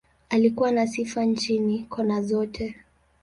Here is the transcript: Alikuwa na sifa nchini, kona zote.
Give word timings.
Alikuwa 0.29 0.71
na 0.71 0.87
sifa 0.87 1.23
nchini, 1.25 1.83
kona 1.89 2.21
zote. 2.21 2.75